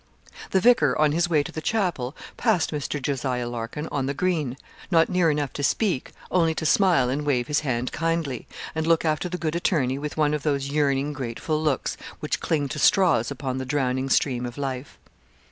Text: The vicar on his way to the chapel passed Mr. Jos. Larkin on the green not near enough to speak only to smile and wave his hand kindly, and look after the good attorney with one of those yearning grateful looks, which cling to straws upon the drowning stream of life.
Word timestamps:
The 0.49 0.59
vicar 0.59 0.97
on 0.97 1.11
his 1.11 1.29
way 1.29 1.43
to 1.43 1.51
the 1.51 1.61
chapel 1.61 2.15
passed 2.35 2.71
Mr. 2.71 2.99
Jos. 2.99 3.23
Larkin 3.23 3.87
on 3.91 4.07
the 4.07 4.15
green 4.15 4.57
not 4.89 5.09
near 5.09 5.29
enough 5.29 5.53
to 5.53 5.63
speak 5.63 6.11
only 6.31 6.55
to 6.55 6.65
smile 6.65 7.07
and 7.07 7.23
wave 7.23 7.45
his 7.45 7.59
hand 7.59 7.91
kindly, 7.91 8.47
and 8.73 8.87
look 8.87 9.05
after 9.05 9.29
the 9.29 9.37
good 9.37 9.55
attorney 9.55 9.99
with 9.99 10.17
one 10.17 10.33
of 10.33 10.41
those 10.41 10.69
yearning 10.69 11.13
grateful 11.13 11.61
looks, 11.61 11.97
which 12.19 12.39
cling 12.39 12.67
to 12.69 12.79
straws 12.79 13.29
upon 13.29 13.59
the 13.59 13.63
drowning 13.63 14.09
stream 14.09 14.43
of 14.47 14.57
life. 14.57 14.97